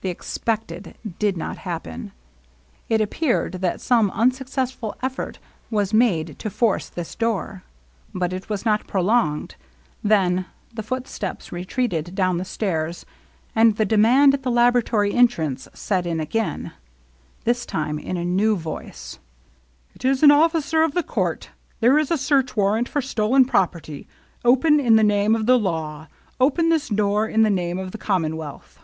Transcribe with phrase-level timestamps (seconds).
[0.00, 2.10] The expected did not happen.
[2.88, 5.38] It appeared that some unsuccessful effort
[5.70, 7.62] was made to force this door,
[8.12, 9.54] but it was not prolonged;
[10.02, 13.06] then the footsteps re treated down the stairs,
[13.54, 16.72] and the demand at the labo ratory entrance set in again,
[17.44, 19.20] this time in a new voice:—
[19.72, 21.50] '< It is an officer of the court!
[21.78, 24.08] There is a search warrant for stolen property!
[24.44, 26.08] Open in the name of the Law!
[26.40, 28.80] Open this door in the name of the Commonwealth